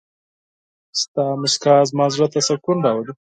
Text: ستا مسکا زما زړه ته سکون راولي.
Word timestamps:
ستا 1.01 1.25
مسکا 1.41 1.75
زما 1.89 2.05
زړه 2.13 2.27
ته 2.33 2.39
سکون 2.47 2.77
راولي. 2.85 3.13